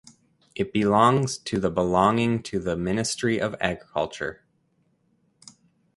It 0.55 0.73
belongs 0.73 1.37
to 1.37 1.59
the 1.59 1.69
belonging 1.69 2.41
to 2.49 2.57
the 2.57 2.75
Ministry 2.75 3.39
of 3.39 3.53
Agriculture. 3.61 4.41